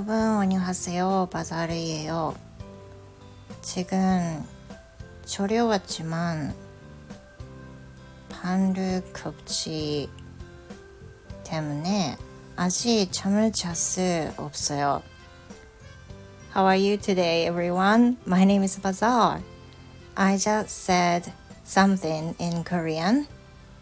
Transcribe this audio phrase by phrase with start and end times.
[0.00, 1.28] 여러분 안녕하세요.
[1.30, 2.34] 바자르예요.
[3.60, 4.42] 지금
[5.26, 6.54] 졸려왔지만
[8.30, 10.08] 반르 급지
[11.44, 12.16] 때문에
[12.56, 14.00] 아직 잠을 잘 수
[14.38, 15.02] 없어요.
[16.54, 18.16] How are you today, everyone?
[18.26, 19.42] My name is Bazaar.
[20.16, 21.30] I just said
[21.66, 23.26] something in Korean,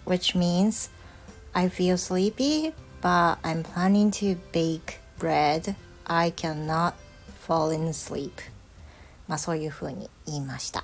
[0.07, 0.91] which means
[1.55, 5.77] I feel sleepy, but I'm planning to bake bread.
[6.10, 6.94] I cannot
[7.48, 8.32] fall in sleep.
[9.28, 10.84] まあそういうふうに言いました。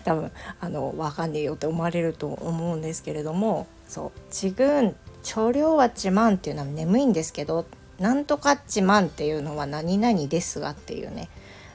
[0.03, 7.66] 多分あのわかんねえよって思われると思うんですけれどもそう「ちぐん調量はちまん」っていうのは眠いんですけど
[8.00, 11.30] 「なんとかちまん」っていうのは「何々ですが」っていうね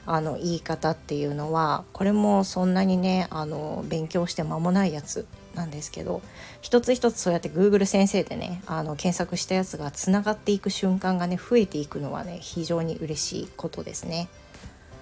[0.05, 6.21] あの言い方っていうのはこれもそんなにねあの勉強して間もないやつなんですけど
[6.61, 14.27] 一つ一つそうやって Google 先生でねあの検索したやつがつながっていく瞬間がね増えていくのはね非常に嬉しいことですね。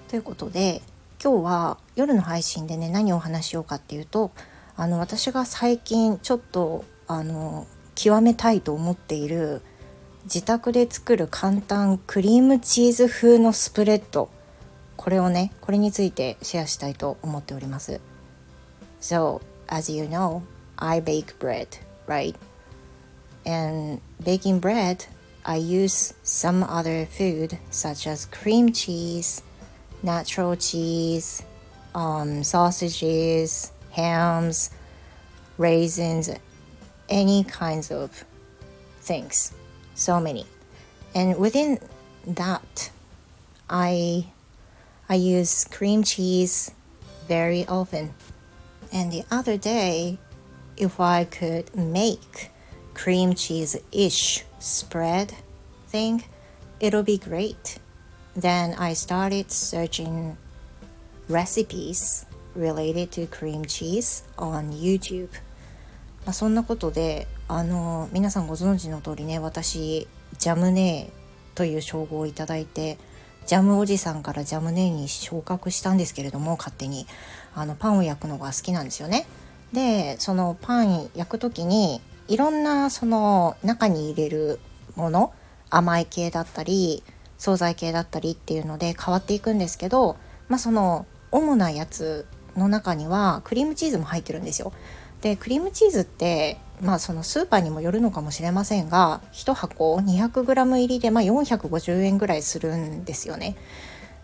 [0.10, 0.82] ということで
[1.24, 4.32] 今日は夜の配信でね何をお話しようかっていうと
[4.76, 9.62] あの私が最近ちょっとあの極めたいと思っている
[10.24, 14.32] 自宅で作る簡単クリームチーズ風のスプレッド
[14.98, 18.02] これをねこれについてシェアしたいと思っております。
[19.00, 20.42] So as you know,
[20.76, 21.68] I bake bread,
[22.08, 22.36] right?
[23.46, 25.08] And baking bread,
[25.44, 29.44] I use some other food such as cream cheese,
[30.04, 31.44] natural cheese,
[31.94, 34.70] um, sausages, hams,
[35.58, 36.30] raisins,
[37.10, 38.24] any kinds of
[39.02, 39.54] things.
[39.96, 40.46] So many.
[41.14, 41.80] And within
[42.26, 42.92] that,
[43.70, 44.28] I
[45.10, 46.72] I use cream cheese
[47.28, 48.14] very often
[48.92, 50.18] and the other day,
[50.76, 52.52] if I could make
[52.94, 55.34] cream cheese ish spread
[55.88, 56.24] thing,
[56.80, 57.78] it'll be great.
[58.38, 60.38] Then I started searching
[61.28, 62.26] recipes
[62.56, 65.30] related to cream cheese on YouTube.
[66.26, 72.98] まあ、そんなことであの皆さんご存知の通りね私ジャムネーという称号をいただいて
[73.48, 77.08] ジャムおじさんからジャムネーに昇格したんですけれども勝手に
[77.56, 79.26] あのパンを焼くのが好きなんですよね。
[79.74, 84.60] でそのパン焼く時にいろんなその中に入れる
[84.96, 85.34] もの
[85.70, 87.04] 甘い系だったり
[87.42, 90.16] 惣菜系だったりっていうので変わっていくんですけど、
[90.48, 94.72] まあ、その主なやつの中にはクリームチーズも入ってるんですよ。
[95.22, 103.56] でクリームチーズってまあそのスーパーにもよるのかもしれませんが1箱 200g 入りでまあ450円ぐらいするんですよね。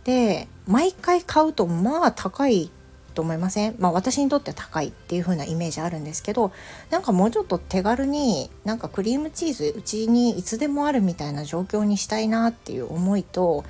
[0.03, 2.69] で毎回買うとまあ高い
[3.17, 3.75] と思いません？
[3.79, 6.51] まあ私にとっては高いっていう風なイメージあるんですけど
[6.91, 13.65] なんかもうちょっと手軽になんかクリームチーズうちにいつでもあるみたいな状況にしたいなっていう思いと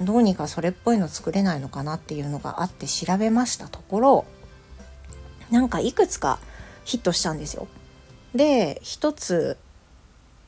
[0.00, 4.24] どうにかそれっぽいの作れないのかなっていうのがあって調べましたところ
[5.52, 6.40] なんかいくつか
[6.84, 7.68] ヒットしたんですよ。
[8.34, 9.56] で一つ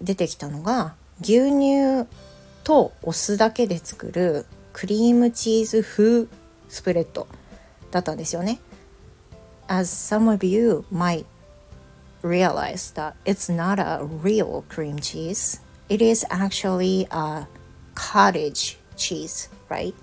[0.01, 2.09] 出てきたのが牛乳
[2.65, 6.27] とお酢だけで作るクリームチーズ風
[6.69, 7.29] スプレッド
[7.91, 8.61] だったんですよね。
[9.69, 11.25] As some of you might
[12.23, 17.47] realize that it's not a real cream cheese, it is actually a
[17.95, 19.95] cottage cheese, right?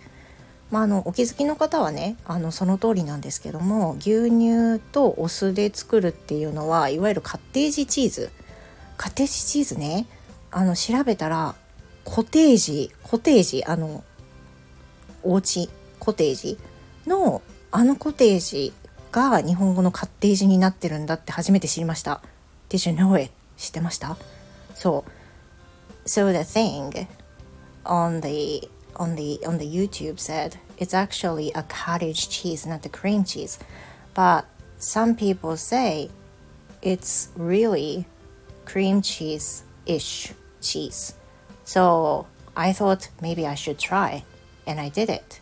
[0.71, 8.31] まあ、あのお気づきの方はねあのその通りなんですけども牛乳とお酢で作るっていうのはいわゆるカッテージチーズ
[8.97, 10.07] カッテージチーズね
[10.51, 11.55] あの調べたら
[12.03, 14.03] コテージコテージあの
[15.23, 15.69] お家
[15.99, 16.57] コテージ
[17.05, 17.41] の
[17.71, 18.73] あのコテージ
[19.11, 22.21] が日本語のカッテージになってるんだって初めて知りました。
[22.69, 23.31] Did you know it?
[23.57, 24.17] 知ってました
[24.75, 26.07] そう。
[26.07, 27.07] So the thing
[27.83, 32.89] on the on the on the YouTube said it's actually a cottage cheese, not the
[32.89, 33.59] cream cheese.
[34.13, 34.45] But
[34.79, 36.09] some people say
[36.81, 38.05] it's really
[38.65, 41.15] cream cheese ish cheese.
[41.65, 44.23] So I thought maybe I should try
[44.65, 45.41] and I did it.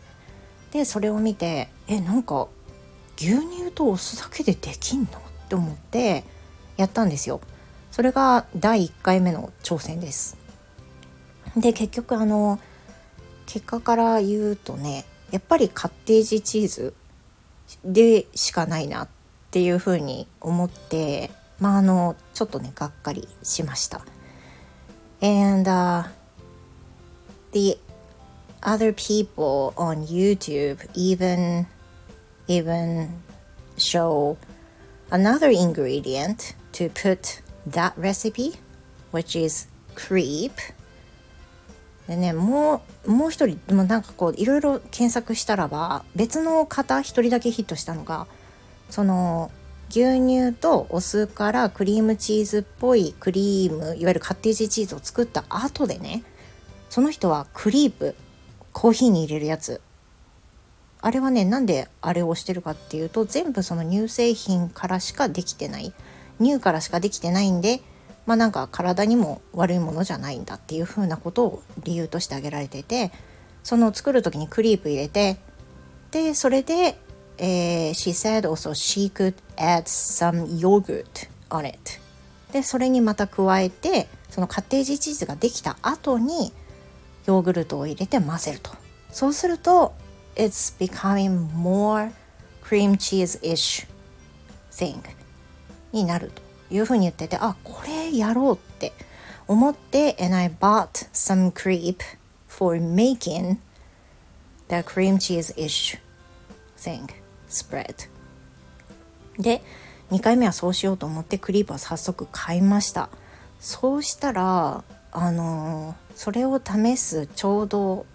[0.72, 2.48] でそれを見てえなんか
[3.16, 5.06] 牛乳とお酢だけでできんの？
[5.06, 6.24] って思って
[6.76, 7.40] やったんですよ。
[7.90, 10.36] それが第1回目の挑戦です。
[11.56, 12.60] で結局あの
[13.46, 16.94] 結果から言うとねやっぱりカッテージチーズ
[17.84, 19.08] でしかないなっ
[19.50, 24.04] ていうふうに思ってまああのちょっとねがっかりしました。
[25.22, 26.04] And、uh,
[27.52, 27.78] the
[28.60, 31.66] other people on YouTube even
[32.48, 33.08] even
[33.76, 34.36] show
[35.10, 38.54] another ingredient to put that recipe,
[39.12, 40.52] which is creep.
[42.06, 48.28] でね、もう、もう一人、もなんかこう、いろいろ検索したらば、別の方一人だけヒットしたのが、
[48.90, 49.50] その、
[49.88, 56.24] 牛乳とお酢からクリームチーズっぽいクリームいわゆるカッテージチーズを作った後でね
[56.90, 58.14] その人はクリープ
[58.72, 59.80] コーヒーに入れるやつ
[61.00, 65.92] あれはねなんであれをしてるかっていうと全部その乳製品からしかできてない。
[66.40, 67.80] 乳からしかできてないんで
[68.26, 73.12] まあなんか体にも悪いものじゃないんだっていうふうなことを理由として挙げられてて
[73.62, 75.38] その作る時にクリープ入れて
[76.10, 76.98] でそれで、
[77.38, 81.78] えー、She said also she could add some yogurt on it
[82.52, 86.52] でそれにまた加えてそのカッテージチーズができた後に
[87.26, 88.70] ヨーグルトを入れて混ぜると。
[89.10, 89.94] そうすると
[90.36, 92.12] it's becoming more
[92.62, 93.86] cream cheese-ish
[94.70, 95.02] thing
[95.92, 96.30] になる
[96.68, 98.92] というふうに言っててあこれやろうって
[99.48, 101.98] 思って and I bought some crepe
[102.48, 103.58] for making
[104.68, 105.98] the cream cheese-ish
[106.76, 107.08] thing
[107.48, 108.08] spread
[109.38, 109.62] で
[110.10, 113.08] 2回目はそうしようと思ってクリープは早速買いました
[113.60, 118.06] そうしたらあのーそれを試すちょうど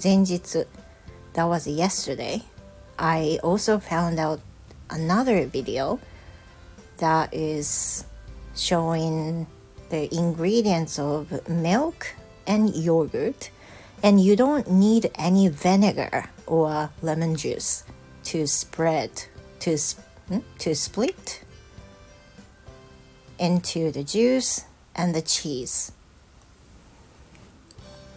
[0.00, 0.66] 前日
[1.34, 2.42] That was yesterday.
[2.98, 4.40] I also found out
[4.88, 5.98] another video
[6.98, 8.04] that is
[8.54, 9.46] showing
[9.90, 12.14] the ingredients of milk
[12.46, 13.50] and yogurt.
[14.02, 17.84] And you don't need any vinegar or lemon juice
[18.24, 19.10] to spread
[19.60, 19.76] to
[20.28, 21.42] hmm, to split
[23.38, 24.64] into the juice
[24.94, 25.90] and the cheese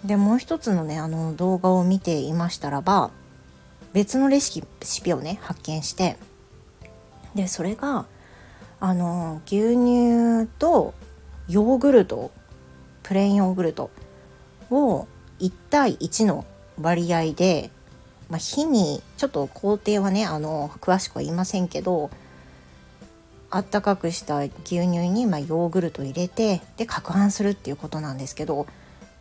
[0.03, 3.11] でもう一つのねあの動画を見ていましたらば
[3.93, 4.61] 別のレシ
[5.03, 6.17] ピをね発見して
[7.35, 8.05] でそれが
[8.79, 10.93] あの牛乳と
[11.49, 12.31] ヨーグルト
[13.03, 13.89] プレーンヨーグルト
[14.69, 15.07] を
[15.39, 16.45] 1対1の
[16.81, 17.71] 割合で、
[18.29, 22.09] まあ、火にちょっと工程はねあの詳しくは言いませんけど
[23.49, 28.67] あったかくした牛乳に、まあ、ヨーグルト入れてで攪拌するっていうことなんですけど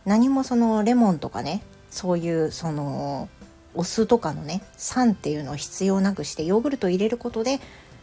[0.07, 1.61] 何もそのレモンとかね
[1.91, 3.27] そういうその
[3.73, 7.59] お酢とかのね酸っていうのを必要なくしてヨーグルトを入れることで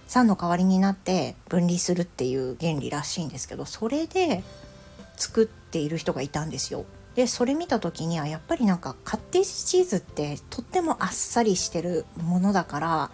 [0.07, 4.45] 酸の代わりになって分離するっていう原理らしいんですけどそれで
[5.17, 6.85] 作っている人がいたんですよ。
[7.15, 13.11] でそれ見た時にはやっぱりなんかカッテージチーズってとってもあっさりしてるものだから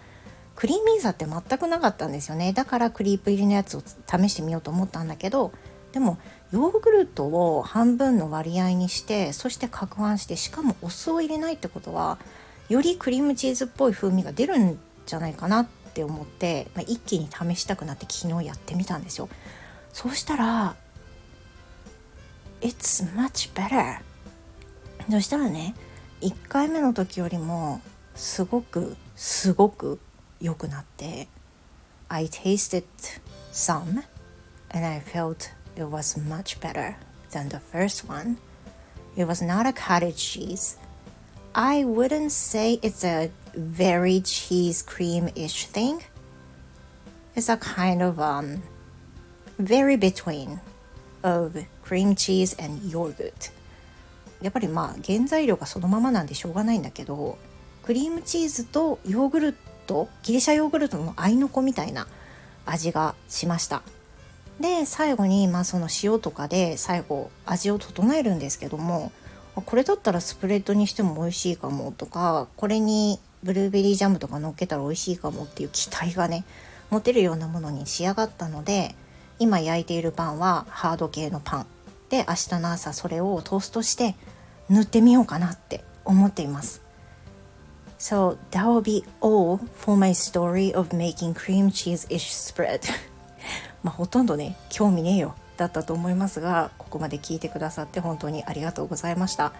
[0.55, 5.51] クリーミーさって全くなかったんですよねだからクリープ入りのやつを試してみようと思ったんだけど
[5.91, 6.17] でも
[6.51, 12.17] ヨーグルトを半分の割合にしてそして攪拌してしかもお酢を入れないってことは
[12.69, 19.27] よりクリームチーズっぽい風味が出るんじゃないかなって思って、まあ、一気に試したくなって昨日やってみたんですよ。
[19.91, 20.75] そうしたら
[22.61, 23.99] It's much better.
[25.09, 25.75] そしたらね
[26.21, 27.81] 1回目の時よりも
[28.15, 29.99] すごくすごく
[30.39, 31.27] 良くなって
[32.07, 32.83] I tasted
[33.51, 34.03] some
[34.69, 36.95] and I felt it was much better
[37.31, 38.37] than the first one.
[39.15, 40.77] It was not a cottage cheese.
[41.53, 46.03] I wouldn't say it's a very cheese cream ish thing.
[47.35, 48.63] It's a kind of um,
[49.59, 50.59] very between
[51.23, 53.51] of cream cheese and yogurt.
[54.41, 57.37] やっぱりまあ原材料がそのままなんでしょうがないんだけど
[57.83, 62.07] クリームチーズとヨーグルトギリシャヨーグルトの合いの子みたいな
[62.65, 63.83] 味がしました
[64.61, 69.11] で最後に、まあ、その塩とかで最後味を整えるんですけども
[69.55, 76.45] これだったらスプレッドにしても美味しいかもとかこれにブルーベリージャムとか乗っけたら美味しいかもっていう期待がね
[76.89, 78.95] 持てるようなものに仕上がったので
[79.39, 81.65] 今焼いているパンはハード系のパン
[82.09, 84.15] で明日の朝それをトーストして
[84.69, 86.81] 塗ってみようかなって思っています。
[87.99, 92.81] So that will be all for my story of making cream cheese-ish spread.
[93.83, 99.53] まあほとんどね興味ねえよだったと思いますがここまで聞いてくださって本当にありがとうございました。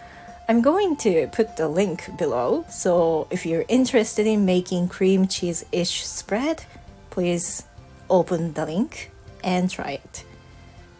[0.48, 6.04] I'm going to put the link below so if you're interested in making cream cheese-ish
[6.04, 6.64] spread
[7.10, 7.64] please
[8.08, 9.10] open the link
[9.44, 10.26] and try it.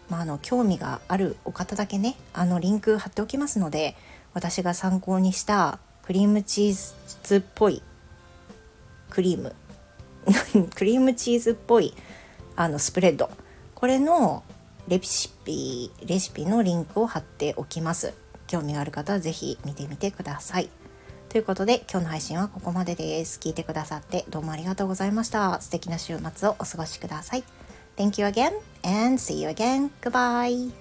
[0.09, 3.95] まあ、あの興味があるお方だけねあのリンク貼っておきますので
[4.33, 7.81] 私が参考にしたクリームチーズっぽい
[9.09, 9.53] クリーム。
[10.75, 11.93] クリームチーズっぽい
[12.55, 13.29] あのスプレッド。
[13.75, 14.43] これの
[14.87, 18.13] レシピレシピのリンクを貼っておきます。
[18.47, 20.69] 興味がある方は是非見てみてください。
[21.29, 23.39] ということで今日の配信はここまでです。
[23.39, 25.59] 聞いてくださってどうもありがとうございました。
[25.61, 27.43] 素敵な週末をお過ごしください。
[27.97, 28.51] Thank you again
[28.83, 29.89] and see you again.
[30.01, 30.71] Goodbye.